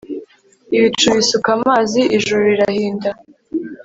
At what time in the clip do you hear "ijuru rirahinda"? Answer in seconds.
2.17-3.09